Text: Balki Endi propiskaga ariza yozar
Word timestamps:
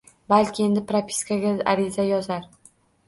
Balki 0.31 0.63
Endi 0.67 0.83
propiskaga 0.93 1.51
ariza 1.75 2.09
yozar 2.11 2.49